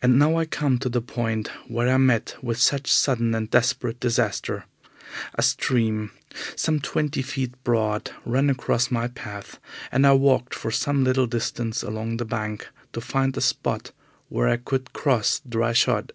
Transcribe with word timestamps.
And 0.00 0.20
now 0.20 0.36
I 0.36 0.44
come 0.44 0.78
to 0.78 0.88
the 0.88 1.02
point 1.02 1.48
where 1.66 1.88
I 1.92 1.96
met 1.96 2.36
with 2.42 2.58
such 2.58 2.92
sudden 2.92 3.34
and 3.34 3.50
desperate 3.50 3.98
disaster. 3.98 4.66
A 5.34 5.42
stream, 5.42 6.12
some 6.54 6.78
twenty 6.78 7.20
feet 7.20 7.52
broad, 7.64 8.12
ran 8.24 8.48
across 8.48 8.88
my 8.88 9.08
path, 9.08 9.58
and 9.90 10.06
I 10.06 10.12
walked 10.12 10.54
for 10.54 10.70
some 10.70 11.02
little 11.02 11.26
distance 11.26 11.82
along 11.82 12.18
the 12.18 12.24
bank 12.24 12.68
to 12.92 13.00
find 13.00 13.36
a 13.36 13.40
spot 13.40 13.90
where 14.28 14.46
I 14.48 14.58
could 14.58 14.92
cross 14.92 15.40
dry 15.44 15.72
shod. 15.72 16.12